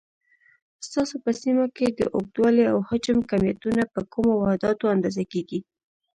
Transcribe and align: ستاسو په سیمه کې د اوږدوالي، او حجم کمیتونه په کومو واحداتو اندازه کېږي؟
ستاسو 0.87 1.15
په 1.23 1.31
سیمه 1.41 1.65
کې 1.77 1.87
د 1.89 2.01
اوږدوالي، 2.15 2.65
او 2.71 2.77
حجم 2.89 3.17
کمیتونه 3.31 3.81
په 3.93 3.99
کومو 4.13 4.31
واحداتو 4.37 4.85
اندازه 4.95 5.23
کېږي؟ 5.31 5.59